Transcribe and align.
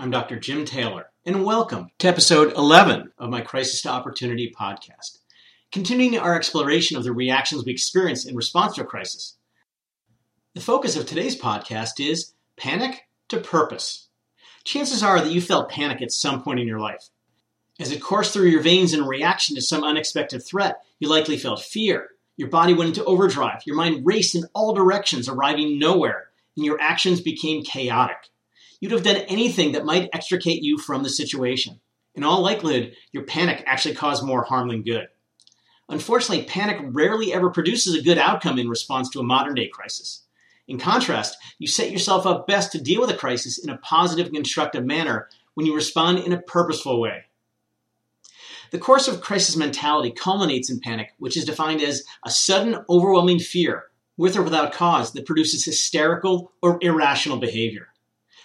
I'm 0.00 0.10
Dr. 0.10 0.40
Jim 0.40 0.64
Taylor, 0.64 1.10
and 1.26 1.44
welcome 1.44 1.90
to 1.98 2.08
episode 2.08 2.56
11 2.56 3.12
of 3.18 3.28
my 3.28 3.42
Crisis 3.42 3.82
to 3.82 3.90
Opportunity 3.90 4.50
podcast, 4.50 5.18
continuing 5.70 6.16
our 6.16 6.34
exploration 6.34 6.96
of 6.96 7.04
the 7.04 7.12
reactions 7.12 7.66
we 7.66 7.72
experience 7.72 8.24
in 8.24 8.34
response 8.34 8.76
to 8.76 8.80
a 8.80 8.86
crisis. 8.86 9.36
The 10.54 10.62
focus 10.62 10.96
of 10.96 11.04
today's 11.04 11.38
podcast 11.38 12.00
is 12.00 12.32
panic 12.56 13.08
to 13.28 13.40
purpose. 13.40 14.08
Chances 14.64 15.02
are 15.02 15.20
that 15.20 15.32
you 15.32 15.42
felt 15.42 15.68
panic 15.68 16.00
at 16.00 16.12
some 16.12 16.42
point 16.42 16.60
in 16.60 16.66
your 16.66 16.80
life. 16.80 17.10
As 17.78 17.92
it 17.92 18.00
coursed 18.00 18.32
through 18.32 18.48
your 18.48 18.62
veins 18.62 18.94
in 18.94 19.04
reaction 19.04 19.54
to 19.56 19.60
some 19.60 19.84
unexpected 19.84 20.42
threat, 20.42 20.82
you 20.98 21.10
likely 21.10 21.36
felt 21.36 21.60
fear. 21.60 22.08
Your 22.38 22.48
body 22.48 22.72
went 22.72 22.88
into 22.88 23.04
overdrive, 23.04 23.66
your 23.66 23.76
mind 23.76 24.06
raced 24.06 24.34
in 24.34 24.44
all 24.54 24.72
directions, 24.72 25.28
arriving 25.28 25.78
nowhere, 25.78 26.30
and 26.56 26.64
your 26.64 26.80
actions 26.80 27.20
became 27.20 27.62
chaotic 27.62 28.29
you'd 28.80 28.92
have 28.92 29.02
done 29.02 29.16
anything 29.28 29.72
that 29.72 29.84
might 29.84 30.10
extricate 30.12 30.62
you 30.62 30.78
from 30.78 31.02
the 31.02 31.10
situation. 31.10 31.80
In 32.14 32.24
all 32.24 32.42
likelihood, 32.42 32.94
your 33.12 33.22
panic 33.22 33.62
actually 33.66 33.94
caused 33.94 34.24
more 34.24 34.42
harm 34.42 34.68
than 34.68 34.82
good. 34.82 35.08
Unfortunately, 35.88 36.44
panic 36.44 36.78
rarely 36.82 37.32
ever 37.32 37.50
produces 37.50 37.94
a 37.94 38.02
good 38.02 38.18
outcome 38.18 38.58
in 38.58 38.68
response 38.68 39.10
to 39.10 39.20
a 39.20 39.24
modern 39.24 39.54
day 39.54 39.68
crisis. 39.68 40.22
In 40.66 40.78
contrast, 40.78 41.36
you 41.58 41.66
set 41.66 41.90
yourself 41.90 42.26
up 42.26 42.46
best 42.46 42.72
to 42.72 42.80
deal 42.80 43.00
with 43.00 43.10
a 43.10 43.16
crisis 43.16 43.58
in 43.58 43.70
a 43.70 43.78
positive 43.78 44.26
and 44.26 44.36
constructive 44.36 44.84
manner 44.84 45.28
when 45.54 45.66
you 45.66 45.74
respond 45.74 46.20
in 46.20 46.32
a 46.32 46.40
purposeful 46.40 47.00
way. 47.00 47.24
The 48.70 48.78
course 48.78 49.08
of 49.08 49.20
crisis 49.20 49.56
mentality 49.56 50.12
culminates 50.12 50.70
in 50.70 50.78
panic, 50.78 51.12
which 51.18 51.36
is 51.36 51.44
defined 51.44 51.82
as 51.82 52.04
a 52.24 52.30
sudden, 52.30 52.84
overwhelming 52.88 53.40
fear, 53.40 53.86
with 54.16 54.36
or 54.36 54.42
without 54.42 54.72
cause, 54.72 55.12
that 55.12 55.26
produces 55.26 55.64
hysterical 55.64 56.52
or 56.62 56.78
irrational 56.80 57.38
behavior. 57.38 57.88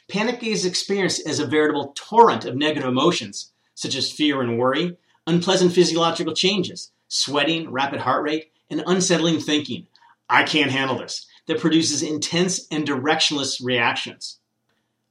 Panic 0.08 0.44
is 0.44 0.66
experienced 0.66 1.28
as 1.28 1.40
a 1.40 1.48
veritable 1.48 1.92
torrent 1.96 2.46
of 2.46 2.56
negative 2.56 2.88
emotions, 2.88 3.52
such 3.74 3.96
as 3.96 4.12
fear 4.12 4.40
and 4.42 4.58
worry, 4.58 4.98
unpleasant 5.26 5.74
physiological 5.74 6.36
changes, 6.36 6.92
sweating, 7.08 7.72
rapid 7.72 8.02
heart 8.02 8.24
rate, 8.24 8.52
and 8.70 8.84
unsettling 8.86 9.40
thinking. 9.40 9.88
I 10.30 10.44
can't 10.44 10.72
handle 10.72 11.00
this. 11.00 11.26
That 11.48 11.60
produces 11.60 12.02
intense 12.02 12.68
and 12.72 12.88
directionless 12.88 13.64
reactions. 13.64 14.40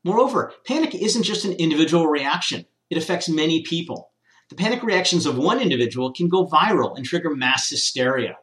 Moreover, 0.04 0.52
panic 0.66 0.94
isn't 0.94 1.22
just 1.22 1.44
an 1.44 1.52
individual 1.54 2.06
reaction, 2.06 2.66
it 2.90 2.98
affects 2.98 3.28
many 3.28 3.62
people. 3.62 4.10
The 4.50 4.56
panic 4.56 4.82
reactions 4.82 5.26
of 5.26 5.38
one 5.38 5.60
individual 5.60 6.12
can 6.12 6.28
go 6.28 6.46
viral 6.46 6.96
and 6.96 7.04
trigger 7.04 7.34
mass 7.34 7.70
hysteria. 7.70 8.36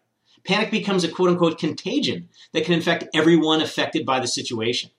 Panic 0.45 0.71
becomes 0.71 1.03
a 1.03 1.09
quote 1.09 1.29
unquote 1.29 1.59
contagion 1.59 2.29
that 2.53 2.65
can 2.65 2.73
infect 2.73 3.05
everyone 3.13 3.61
affected 3.61 4.05
by 4.05 4.19
the 4.19 4.27
situation. 4.27 4.89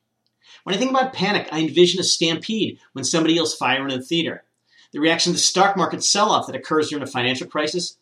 When 0.65 0.75
I 0.75 0.79
think 0.79 0.91
about 0.91 1.13
panic, 1.13 1.49
I 1.51 1.61
envision 1.61 2.01
a 2.01 2.05
stampede 2.05 2.79
when 2.93 3.05
somebody 3.05 3.35
yells 3.35 3.55
fire 3.55 3.87
in 3.87 3.99
a 3.99 4.03
theater, 4.03 4.45
the 4.93 5.01
reaction 5.01 5.33
to 5.33 5.37
the 5.37 5.43
stock 5.43 5.77
market 5.77 6.05
sell 6.05 6.31
off 6.31 6.47
that 6.47 6.57
occurs 6.57 6.91
during 6.91 7.03
a 7.03 7.07
financial 7.07 7.49
crisis, 7.49 7.97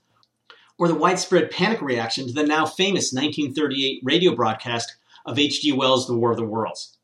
or 0.77 0.89
the 0.89 0.95
widespread 0.95 1.51
panic 1.51 1.81
reaction 1.81 2.27
to 2.27 2.33
the 2.33 2.43
now 2.43 2.67
famous 2.67 3.13
1938 3.13 4.01
radio 4.03 4.35
broadcast 4.35 4.97
of 5.25 5.39
H.G. 5.39 5.73
Wells' 5.73 6.07
The 6.07 6.17
War 6.17 6.33
of 6.33 6.37
the 6.37 6.45
Worlds. 6.45 6.97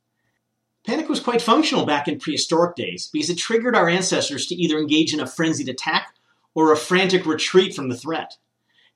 Panic 0.87 1.09
was 1.09 1.21
quite 1.21 1.43
functional 1.43 1.85
back 1.85 2.07
in 2.07 2.19
prehistoric 2.19 2.77
days 2.77 3.09
because 3.13 3.31
it 3.31 3.39
triggered 3.39 3.75
our 3.75 3.89
ancestors 3.89 4.47
to 4.47 4.55
either 4.55 4.79
engage 4.79 5.13
in 5.13 5.21
a 5.21 5.27
frenzied 5.27 5.69
attack 5.69 6.15
or 6.55 6.73
a 6.73 6.77
frantic 6.77 7.27
retreat 7.27 7.75
from 7.75 7.89
the 7.89 7.97
threat. 7.97 8.37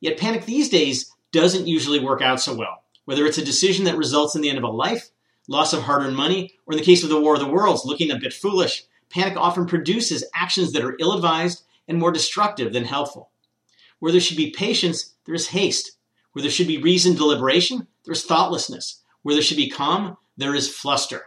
Yet 0.00 0.18
panic 0.18 0.44
these 0.44 0.68
days 0.68 1.12
doesn't 1.32 1.66
usually 1.66 2.00
work 2.00 2.22
out 2.22 2.40
so 2.40 2.54
well, 2.54 2.84
whether 3.04 3.26
it's 3.26 3.38
a 3.38 3.44
decision 3.44 3.84
that 3.84 3.96
results 3.96 4.34
in 4.34 4.40
the 4.40 4.48
end 4.48 4.58
of 4.58 4.64
a 4.64 4.68
life 4.68 5.10
loss 5.50 5.72
of 5.72 5.82
hard 5.82 6.02
earned 6.02 6.16
money, 6.16 6.52
or 6.64 6.72
in 6.72 6.78
the 6.78 6.84
case 6.84 7.02
of 7.02 7.08
the 7.08 7.20
War 7.20 7.34
of 7.34 7.40
the 7.40 7.48
Worlds, 7.48 7.84
looking 7.84 8.10
a 8.10 8.18
bit 8.18 8.32
foolish, 8.32 8.84
panic 9.10 9.36
often 9.36 9.66
produces 9.66 10.24
actions 10.32 10.72
that 10.72 10.84
are 10.84 10.96
ill 11.00 11.12
advised 11.12 11.64
and 11.88 11.98
more 11.98 12.12
destructive 12.12 12.72
than 12.72 12.84
helpful. 12.84 13.30
Where 13.98 14.12
there 14.12 14.20
should 14.20 14.36
be 14.36 14.52
patience, 14.52 15.14
there 15.26 15.34
is 15.34 15.48
haste. 15.48 15.98
Where 16.32 16.42
there 16.42 16.52
should 16.52 16.68
be 16.68 16.78
reasoned 16.78 17.16
deliberation, 17.16 17.88
there 18.04 18.12
is 18.12 18.24
thoughtlessness. 18.24 19.02
Where 19.22 19.34
there 19.34 19.42
should 19.42 19.56
be 19.56 19.68
calm, 19.68 20.16
there 20.36 20.54
is 20.54 20.72
fluster. 20.72 21.24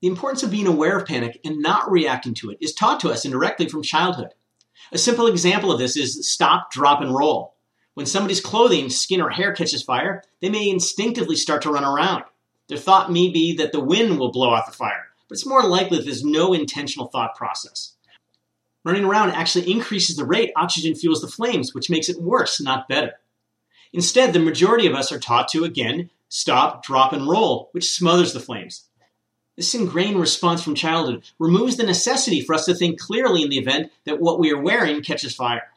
The 0.00 0.08
importance 0.08 0.42
of 0.42 0.50
being 0.50 0.66
aware 0.66 0.96
of 0.96 1.06
panic 1.06 1.38
and 1.44 1.58
not 1.58 1.90
reacting 1.90 2.32
to 2.36 2.50
it 2.50 2.58
is 2.62 2.72
taught 2.72 3.00
to 3.00 3.10
us 3.10 3.26
indirectly 3.26 3.68
from 3.68 3.82
childhood. 3.82 4.32
A 4.92 4.98
simple 4.98 5.26
example 5.26 5.70
of 5.70 5.78
this 5.78 5.94
is 5.94 6.26
stop, 6.26 6.72
drop, 6.72 7.02
and 7.02 7.14
roll. 7.14 7.54
When 7.92 8.06
somebody's 8.06 8.40
clothing, 8.40 8.88
skin, 8.88 9.20
or 9.20 9.28
hair 9.28 9.52
catches 9.52 9.82
fire, 9.82 10.22
they 10.40 10.48
may 10.48 10.70
instinctively 10.70 11.36
start 11.36 11.60
to 11.62 11.70
run 11.70 11.84
around. 11.84 12.24
Their 12.70 12.78
thought 12.78 13.10
may 13.10 13.28
be 13.28 13.52
that 13.56 13.72
the 13.72 13.80
wind 13.80 14.16
will 14.16 14.30
blow 14.30 14.54
out 14.54 14.64
the 14.64 14.72
fire, 14.72 15.08
but 15.28 15.34
it's 15.34 15.44
more 15.44 15.64
likely 15.64 15.98
that 15.98 16.04
there's 16.04 16.24
no 16.24 16.52
intentional 16.52 17.08
thought 17.08 17.34
process. 17.34 17.94
Running 18.84 19.04
around 19.04 19.32
actually 19.32 19.68
increases 19.68 20.14
the 20.14 20.24
rate 20.24 20.52
oxygen 20.54 20.94
fuels 20.94 21.20
the 21.20 21.26
flames, 21.26 21.74
which 21.74 21.90
makes 21.90 22.08
it 22.08 22.22
worse, 22.22 22.60
not 22.60 22.86
better. 22.86 23.14
Instead, 23.92 24.32
the 24.32 24.38
majority 24.38 24.86
of 24.86 24.94
us 24.94 25.10
are 25.10 25.18
taught 25.18 25.48
to, 25.48 25.64
again, 25.64 26.10
stop, 26.28 26.84
drop, 26.84 27.12
and 27.12 27.28
roll, 27.28 27.70
which 27.72 27.90
smothers 27.90 28.34
the 28.34 28.38
flames. 28.38 28.84
This 29.56 29.74
ingrained 29.74 30.20
response 30.20 30.62
from 30.62 30.76
childhood 30.76 31.24
removes 31.40 31.76
the 31.76 31.82
necessity 31.82 32.40
for 32.40 32.54
us 32.54 32.66
to 32.66 32.74
think 32.74 33.00
clearly 33.00 33.42
in 33.42 33.50
the 33.50 33.58
event 33.58 33.90
that 34.04 34.20
what 34.20 34.38
we 34.38 34.52
are 34.52 34.62
wearing 34.62 35.02
catches 35.02 35.34
fire. 35.34 35.72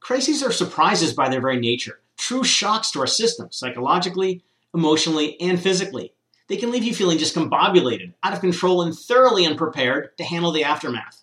Crises 0.00 0.42
are 0.42 0.50
surprises 0.50 1.14
by 1.14 1.28
their 1.28 1.40
very 1.40 1.60
nature, 1.60 2.00
true 2.16 2.42
shocks 2.42 2.90
to 2.90 2.98
our 2.98 3.06
system, 3.06 3.46
psychologically, 3.52 4.42
emotionally, 4.74 5.40
and 5.40 5.60
physically. 5.60 6.12
They 6.48 6.56
can 6.56 6.70
leave 6.70 6.84
you 6.84 6.94
feeling 6.94 7.18
discombobulated, 7.18 8.14
out 8.22 8.32
of 8.32 8.40
control, 8.40 8.82
and 8.82 8.96
thoroughly 8.96 9.46
unprepared 9.46 10.16
to 10.18 10.24
handle 10.24 10.50
the 10.50 10.64
aftermath. 10.64 11.22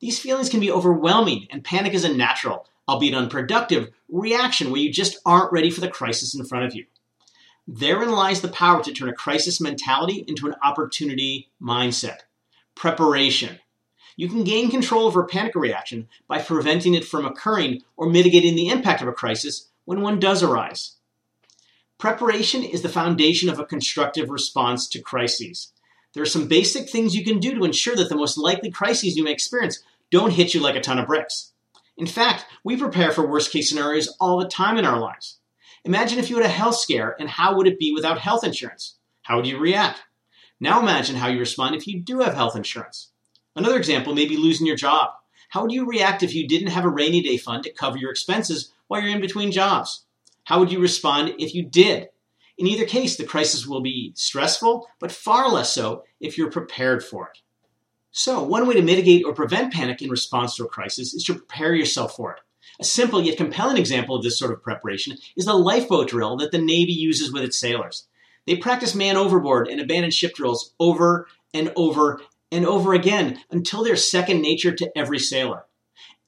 These 0.00 0.18
feelings 0.18 0.48
can 0.48 0.60
be 0.60 0.70
overwhelming, 0.70 1.46
and 1.50 1.64
panic 1.64 1.94
is 1.94 2.04
a 2.04 2.14
natural, 2.14 2.66
albeit 2.88 3.14
unproductive, 3.14 3.90
reaction 4.08 4.70
where 4.70 4.80
you 4.80 4.92
just 4.92 5.18
aren't 5.24 5.52
ready 5.52 5.70
for 5.70 5.80
the 5.80 5.88
crisis 5.88 6.34
in 6.34 6.44
front 6.44 6.64
of 6.64 6.74
you. 6.74 6.86
Therein 7.66 8.10
lies 8.10 8.40
the 8.40 8.48
power 8.48 8.82
to 8.82 8.92
turn 8.92 9.08
a 9.08 9.14
crisis 9.14 9.60
mentality 9.60 10.24
into 10.26 10.46
an 10.46 10.56
opportunity 10.62 11.50
mindset. 11.62 12.20
Preparation. 12.74 13.60
You 14.16 14.28
can 14.28 14.44
gain 14.44 14.70
control 14.70 15.06
over 15.06 15.22
a 15.22 15.26
panic 15.26 15.54
reaction 15.54 16.08
by 16.26 16.42
preventing 16.42 16.94
it 16.94 17.04
from 17.04 17.24
occurring 17.24 17.82
or 17.96 18.10
mitigating 18.10 18.56
the 18.56 18.68
impact 18.68 19.02
of 19.02 19.08
a 19.08 19.12
crisis 19.12 19.68
when 19.84 20.00
one 20.00 20.18
does 20.18 20.42
arise. 20.42 20.96
Preparation 22.00 22.64
is 22.64 22.80
the 22.80 22.88
foundation 22.88 23.50
of 23.50 23.58
a 23.58 23.66
constructive 23.66 24.30
response 24.30 24.88
to 24.88 25.02
crises. 25.02 25.70
There 26.14 26.22
are 26.22 26.26
some 26.26 26.48
basic 26.48 26.88
things 26.88 27.14
you 27.14 27.22
can 27.22 27.38
do 27.40 27.54
to 27.54 27.64
ensure 27.66 27.94
that 27.94 28.08
the 28.08 28.16
most 28.16 28.38
likely 28.38 28.70
crises 28.70 29.18
you 29.18 29.22
may 29.22 29.32
experience 29.32 29.82
don't 30.10 30.32
hit 30.32 30.54
you 30.54 30.60
like 30.60 30.76
a 30.76 30.80
ton 30.80 30.98
of 30.98 31.06
bricks. 31.06 31.52
In 31.98 32.06
fact, 32.06 32.46
we 32.64 32.74
prepare 32.74 33.12
for 33.12 33.26
worst 33.26 33.52
case 33.52 33.68
scenarios 33.68 34.16
all 34.18 34.38
the 34.38 34.48
time 34.48 34.78
in 34.78 34.86
our 34.86 34.98
lives. 34.98 35.40
Imagine 35.84 36.18
if 36.18 36.30
you 36.30 36.36
had 36.36 36.46
a 36.46 36.48
health 36.48 36.76
scare 36.76 37.16
and 37.20 37.28
how 37.28 37.54
would 37.54 37.66
it 37.66 37.78
be 37.78 37.92
without 37.92 38.18
health 38.18 38.44
insurance? 38.44 38.96
How 39.20 39.36
would 39.36 39.46
you 39.46 39.58
react? 39.58 40.00
Now 40.58 40.80
imagine 40.80 41.16
how 41.16 41.28
you 41.28 41.38
respond 41.38 41.74
if 41.74 41.86
you 41.86 42.00
do 42.00 42.20
have 42.20 42.32
health 42.32 42.56
insurance. 42.56 43.10
Another 43.54 43.76
example 43.76 44.14
may 44.14 44.24
be 44.24 44.38
losing 44.38 44.66
your 44.66 44.74
job. 44.74 45.10
How 45.50 45.60
would 45.60 45.72
you 45.72 45.84
react 45.84 46.22
if 46.22 46.34
you 46.34 46.48
didn't 46.48 46.68
have 46.68 46.86
a 46.86 46.88
rainy 46.88 47.20
day 47.20 47.36
fund 47.36 47.62
to 47.64 47.70
cover 47.70 47.98
your 47.98 48.10
expenses 48.10 48.72
while 48.88 49.02
you're 49.02 49.10
in 49.10 49.20
between 49.20 49.52
jobs? 49.52 50.06
How 50.50 50.58
would 50.58 50.72
you 50.72 50.80
respond 50.80 51.34
if 51.38 51.54
you 51.54 51.62
did? 51.62 52.08
In 52.58 52.66
either 52.66 52.84
case, 52.84 53.14
the 53.14 53.22
crisis 53.22 53.68
will 53.68 53.82
be 53.82 54.10
stressful, 54.16 54.88
but 54.98 55.12
far 55.12 55.48
less 55.48 55.72
so 55.72 56.02
if 56.18 56.36
you're 56.36 56.50
prepared 56.50 57.04
for 57.04 57.28
it. 57.28 57.38
So, 58.10 58.42
one 58.42 58.66
way 58.66 58.74
to 58.74 58.82
mitigate 58.82 59.24
or 59.24 59.32
prevent 59.32 59.72
panic 59.72 60.02
in 60.02 60.10
response 60.10 60.56
to 60.56 60.64
a 60.64 60.68
crisis 60.68 61.14
is 61.14 61.22
to 61.26 61.34
prepare 61.34 61.72
yourself 61.72 62.16
for 62.16 62.32
it. 62.32 62.40
A 62.80 62.84
simple 62.84 63.22
yet 63.22 63.36
compelling 63.36 63.76
example 63.76 64.16
of 64.16 64.24
this 64.24 64.40
sort 64.40 64.50
of 64.50 64.60
preparation 64.60 65.16
is 65.36 65.44
the 65.44 65.54
lifeboat 65.54 66.08
drill 66.08 66.36
that 66.38 66.50
the 66.50 66.58
Navy 66.58 66.94
uses 66.94 67.32
with 67.32 67.44
its 67.44 67.56
sailors. 67.56 68.08
They 68.48 68.56
practice 68.56 68.92
man 68.92 69.16
overboard 69.16 69.68
and 69.68 69.80
abandoned 69.80 70.14
ship 70.14 70.34
drills 70.34 70.74
over 70.80 71.28
and 71.54 71.72
over 71.76 72.22
and 72.50 72.66
over 72.66 72.92
again 72.92 73.38
until 73.52 73.84
they're 73.84 73.94
second 73.94 74.42
nature 74.42 74.74
to 74.74 74.98
every 74.98 75.20
sailor. 75.20 75.66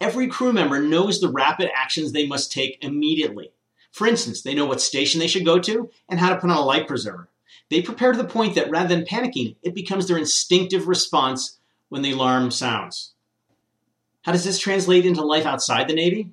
Every 0.01 0.29
crew 0.29 0.53
member 0.53 0.81
knows 0.81 1.21
the 1.21 1.33
rapid 1.33 1.71
actions 1.75 2.13
they 2.13 2.29
must 2.29 2.53
take 2.53 2.79
immediately. 2.85 3.51
For 3.93 4.07
instance, 4.07 4.43
they 4.43 4.55
know 4.55 4.67
what 4.67 4.81
station 4.81 5.21
they 5.21 5.27
should 5.27 5.45
go 5.45 5.59
to 5.61 5.91
and 6.09 6.19
how 6.19 6.31
to 6.31 6.41
put 6.41 6.51
on 6.51 6.57
a 6.57 6.63
life 6.63 6.89
preserver. 6.89 7.29
They 7.71 7.83
prepare 7.83 8.13
to 8.13 8.19
the 8.19 8.25
point 8.25 8.55
that 8.55 8.71
rather 8.71 8.89
than 8.89 9.05
panicking, 9.05 9.57
it 9.63 9.75
becomes 9.75 10.09
their 10.09 10.19
instinctive 10.19 10.89
response 10.89 11.59
when 11.89 12.03
the 12.03 12.13
alarm 12.13 12.51
sounds. 12.51 13.13
How 14.23 14.33
does 14.33 14.45
this 14.45 14.59
translate 14.59 15.05
into 15.05 15.23
life 15.23 15.47
outside 15.47 15.89
the 15.89 15.95
Navy? 15.95 16.31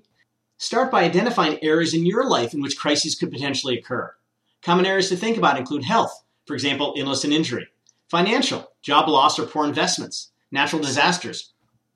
Start 0.58 0.92
by 0.92 1.04
identifying 1.04 1.62
areas 1.64 1.94
in 1.94 2.06
your 2.06 2.26
life 2.26 2.54
in 2.54 2.62
which 2.62 2.78
crises 2.78 3.16
could 3.16 3.32
potentially 3.32 3.78
occur. 3.78 4.14
Common 4.62 4.86
areas 4.86 5.10
to 5.10 5.16
think 5.16 5.38
about 5.38 5.58
include 5.58 5.84
health, 5.84 6.24
for 6.46 6.54
example, 6.54 6.94
illness 6.98 7.24
and 7.24 7.34
injury, 7.34 7.68
financial, 8.10 8.72
job 8.82 9.08
loss 9.08 9.40
or 9.40 9.46
poor 9.46 9.66
investments, 9.66 10.32
natural 10.52 10.82
disasters, 10.82 11.54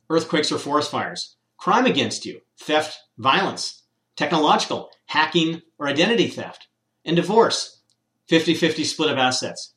earthquakes 0.10 0.52
or 0.52 0.58
forest 0.58 0.90
fires, 0.90 1.36
crime 1.58 1.86
against 1.86 2.26
you, 2.26 2.42
theft, 2.58 2.98
violence, 3.18 3.83
technological, 4.16 4.90
hacking, 5.06 5.62
or 5.78 5.88
identity 5.88 6.28
theft, 6.28 6.68
and 7.06 7.16
divorce, 7.16 7.82
50 8.28 8.54
50 8.54 8.84
split 8.84 9.12
of 9.12 9.18
assets. 9.18 9.74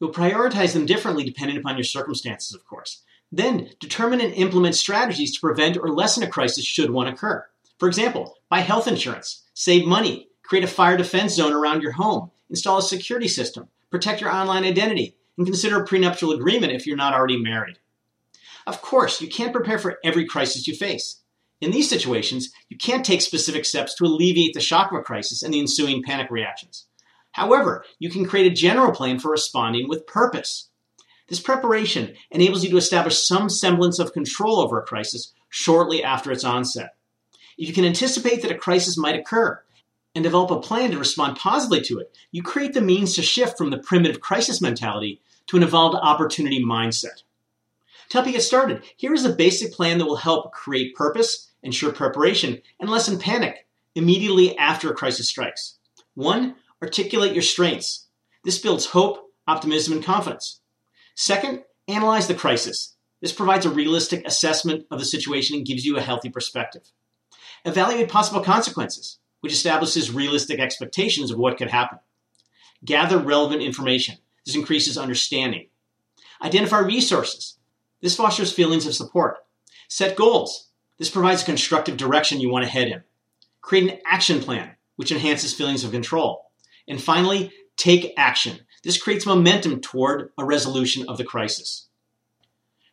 You'll 0.00 0.12
prioritize 0.12 0.72
them 0.72 0.86
differently 0.86 1.24
depending 1.24 1.56
upon 1.56 1.76
your 1.76 1.84
circumstances, 1.84 2.54
of 2.54 2.64
course. 2.64 3.02
Then 3.30 3.70
determine 3.80 4.20
and 4.20 4.34
implement 4.34 4.74
strategies 4.74 5.34
to 5.34 5.40
prevent 5.40 5.76
or 5.76 5.88
lessen 5.88 6.22
a 6.22 6.28
crisis 6.28 6.64
should 6.64 6.90
one 6.90 7.06
occur. 7.06 7.46
For 7.78 7.88
example, 7.88 8.36
buy 8.50 8.60
health 8.60 8.86
insurance, 8.86 9.44
save 9.54 9.86
money, 9.86 10.28
create 10.42 10.64
a 10.64 10.68
fire 10.68 10.96
defense 10.96 11.34
zone 11.34 11.52
around 11.52 11.82
your 11.82 11.92
home, 11.92 12.30
install 12.50 12.78
a 12.78 12.82
security 12.82 13.28
system, 13.28 13.68
protect 13.90 14.20
your 14.20 14.30
online 14.30 14.64
identity, 14.64 15.16
and 15.38 15.46
consider 15.46 15.80
a 15.80 15.86
prenuptial 15.86 16.32
agreement 16.32 16.72
if 16.72 16.86
you're 16.86 16.96
not 16.96 17.14
already 17.14 17.40
married. 17.40 17.78
Of 18.66 18.82
course, 18.82 19.20
you 19.20 19.28
can't 19.28 19.52
prepare 19.52 19.78
for 19.78 19.98
every 20.04 20.26
crisis 20.26 20.68
you 20.68 20.76
face. 20.76 21.21
In 21.62 21.70
these 21.70 21.88
situations, 21.88 22.52
you 22.68 22.76
can't 22.76 23.06
take 23.06 23.22
specific 23.22 23.64
steps 23.64 23.94
to 23.94 24.04
alleviate 24.04 24.52
the 24.52 24.60
shock 24.60 24.90
of 24.90 24.98
a 24.98 25.02
crisis 25.02 25.44
and 25.44 25.54
the 25.54 25.60
ensuing 25.60 26.02
panic 26.02 26.28
reactions. 26.28 26.86
However, 27.30 27.84
you 28.00 28.10
can 28.10 28.26
create 28.26 28.50
a 28.50 28.54
general 28.54 28.90
plan 28.90 29.20
for 29.20 29.30
responding 29.30 29.88
with 29.88 30.04
purpose. 30.04 30.70
This 31.28 31.38
preparation 31.38 32.14
enables 32.32 32.64
you 32.64 32.70
to 32.70 32.76
establish 32.76 33.22
some 33.22 33.48
semblance 33.48 34.00
of 34.00 34.12
control 34.12 34.58
over 34.58 34.80
a 34.80 34.84
crisis 34.84 35.32
shortly 35.50 36.02
after 36.02 36.32
its 36.32 36.42
onset. 36.42 36.96
If 37.56 37.68
you 37.68 37.72
can 37.72 37.84
anticipate 37.84 38.42
that 38.42 38.50
a 38.50 38.58
crisis 38.58 38.98
might 38.98 39.14
occur 39.14 39.62
and 40.16 40.24
develop 40.24 40.50
a 40.50 40.58
plan 40.58 40.90
to 40.90 40.98
respond 40.98 41.36
positively 41.36 41.82
to 41.82 42.00
it, 42.00 42.12
you 42.32 42.42
create 42.42 42.74
the 42.74 42.80
means 42.80 43.14
to 43.14 43.22
shift 43.22 43.56
from 43.56 43.70
the 43.70 43.78
primitive 43.78 44.20
crisis 44.20 44.60
mentality 44.60 45.20
to 45.46 45.56
an 45.56 45.62
evolved 45.62 45.96
opportunity 46.02 46.60
mindset. 46.60 47.22
To 48.08 48.18
help 48.18 48.26
you 48.26 48.32
get 48.32 48.42
started, 48.42 48.82
here 48.96 49.14
is 49.14 49.24
a 49.24 49.32
basic 49.32 49.72
plan 49.72 49.98
that 49.98 50.06
will 50.06 50.16
help 50.16 50.52
create 50.52 50.96
purpose, 50.96 51.50
ensure 51.62 51.92
preparation, 51.92 52.60
and 52.80 52.90
lessen 52.90 53.18
panic 53.18 53.66
immediately 53.94 54.56
after 54.58 54.90
a 54.90 54.94
crisis 54.94 55.28
strikes. 55.28 55.78
One, 56.14 56.56
articulate 56.82 57.32
your 57.32 57.42
strengths. 57.42 58.06
This 58.44 58.58
builds 58.58 58.86
hope, 58.86 59.32
optimism, 59.46 59.92
and 59.94 60.04
confidence. 60.04 60.60
Second, 61.14 61.62
analyze 61.88 62.26
the 62.26 62.34
crisis. 62.34 62.96
This 63.20 63.32
provides 63.32 63.64
a 63.64 63.70
realistic 63.70 64.26
assessment 64.26 64.86
of 64.90 64.98
the 64.98 65.04
situation 65.04 65.56
and 65.56 65.66
gives 65.66 65.84
you 65.84 65.96
a 65.96 66.02
healthy 66.02 66.28
perspective. 66.28 66.82
Evaluate 67.64 68.08
possible 68.08 68.42
consequences, 68.42 69.18
which 69.40 69.52
establishes 69.52 70.10
realistic 70.10 70.58
expectations 70.58 71.30
of 71.30 71.38
what 71.38 71.56
could 71.56 71.70
happen. 71.70 71.98
Gather 72.84 73.18
relevant 73.18 73.62
information. 73.62 74.16
This 74.44 74.56
increases 74.56 74.98
understanding. 74.98 75.68
Identify 76.42 76.80
resources. 76.80 77.58
This 78.00 78.16
fosters 78.16 78.52
feelings 78.52 78.86
of 78.86 78.94
support. 78.94 79.36
Set 79.88 80.16
goals. 80.16 80.68
This 81.02 81.10
provides 81.10 81.42
a 81.42 81.46
constructive 81.46 81.96
direction 81.96 82.40
you 82.40 82.48
want 82.48 82.64
to 82.64 82.70
head 82.70 82.86
in. 82.86 83.02
Create 83.60 83.90
an 83.90 83.98
action 84.06 84.38
plan, 84.38 84.76
which 84.94 85.10
enhances 85.10 85.52
feelings 85.52 85.82
of 85.82 85.90
control. 85.90 86.52
And 86.86 87.02
finally, 87.02 87.50
take 87.76 88.14
action. 88.16 88.60
This 88.84 89.02
creates 89.02 89.26
momentum 89.26 89.80
toward 89.80 90.30
a 90.38 90.44
resolution 90.44 91.08
of 91.08 91.18
the 91.18 91.24
crisis. 91.24 91.88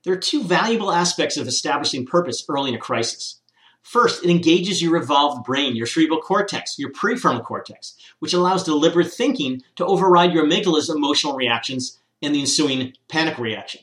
There 0.04 0.12
are 0.12 0.18
two 0.18 0.44
valuable 0.44 0.92
aspects 0.92 1.38
of 1.38 1.48
establishing 1.48 2.08
purpose 2.08 2.44
early 2.50 2.70
in 2.70 2.76
a 2.76 2.80
crisis. 2.80 3.42
First, 3.84 4.24
it 4.24 4.32
engages 4.32 4.82
your 4.82 4.96
evolved 4.96 5.46
brain, 5.46 5.76
your 5.76 5.86
cerebral 5.86 6.20
cortex, 6.20 6.80
your 6.80 6.92
prefrontal 6.92 7.44
cortex, 7.44 7.96
which 8.18 8.34
allows 8.34 8.64
deliberate 8.64 9.14
thinking 9.14 9.62
to 9.76 9.86
override 9.86 10.34
your 10.34 10.48
amygdala's 10.48 10.90
emotional 10.90 11.36
reactions 11.36 12.00
and 12.24 12.34
the 12.34 12.40
ensuing 12.40 12.94
panic 13.08 13.38
reaction. 13.38 13.82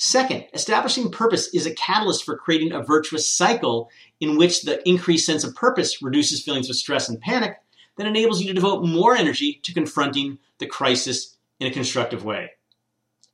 Second, 0.00 0.46
establishing 0.54 1.10
purpose 1.10 1.52
is 1.52 1.66
a 1.66 1.74
catalyst 1.74 2.24
for 2.24 2.36
creating 2.36 2.72
a 2.72 2.84
virtuous 2.84 3.28
cycle 3.28 3.90
in 4.20 4.38
which 4.38 4.62
the 4.62 4.88
increased 4.88 5.26
sense 5.26 5.42
of 5.42 5.56
purpose 5.56 6.00
reduces 6.00 6.40
feelings 6.40 6.70
of 6.70 6.76
stress 6.76 7.08
and 7.08 7.20
panic 7.20 7.56
that 7.96 8.06
enables 8.06 8.40
you 8.40 8.46
to 8.46 8.54
devote 8.54 8.86
more 8.86 9.16
energy 9.16 9.58
to 9.64 9.74
confronting 9.74 10.38
the 10.58 10.66
crisis 10.66 11.36
in 11.58 11.66
a 11.66 11.72
constructive 11.72 12.24
way. 12.24 12.52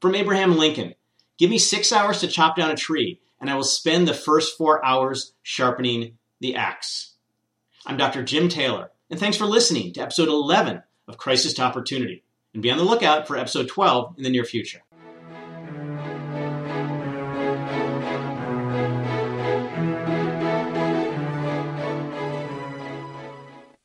From 0.01 0.15
Abraham 0.15 0.57
Lincoln, 0.57 0.95
give 1.37 1.51
me 1.51 1.59
six 1.59 1.93
hours 1.93 2.21
to 2.21 2.29
chop 2.29 2.57
down 2.57 2.71
a 2.71 2.77
tree, 2.77 3.21
and 3.43 3.51
I 3.51 3.57
will 3.57 3.63
spend 3.63 4.09
the 4.09 4.15
first 4.15 4.57
four 4.57 4.83
hours 4.83 5.35
sharpening 5.43 6.17
the 6.41 6.57
axe. 6.57 7.13
I'm 7.85 7.99
Dr. 7.99 8.23
Jim 8.23 8.49
Taylor, 8.49 8.91
and 9.11 9.21
thanks 9.21 9.37
for 9.37 9.45
listening 9.45 9.93
to 9.93 10.01
episode 10.01 10.29
11 10.29 10.83
of 11.09 11.19
Crisis 11.19 11.53
to 11.55 11.63
Opportunity. 11.63 12.25
And 12.55 12.63
be 12.63 12.71
on 12.71 12.79
the 12.79 12.85
lookout 12.85 13.27
for 13.27 13.37
episode 13.37 13.69
12 13.69 14.15
in 14.17 14.23
the 14.23 14.31
near 14.31 14.45
future. 14.45 14.81